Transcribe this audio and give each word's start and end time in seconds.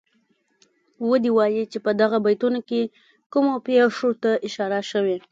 ودې 1.09 1.31
وايي 1.37 1.63
چه 1.71 1.77
په 1.85 1.91
دغو 2.01 2.17
بیتونو 2.25 2.59
کې 2.69 2.81
کومو 3.33 3.53
پېښو 3.67 4.09
ته 4.23 4.31
اشاره 4.47 4.79
شوې. 4.91 5.17